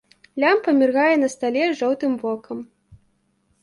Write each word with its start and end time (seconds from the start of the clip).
Лямпа 0.43 0.73
міргае 0.79 1.13
на 1.23 1.29
стале 1.35 1.69
жоўтым 1.83 2.19
вокам. 2.27 2.69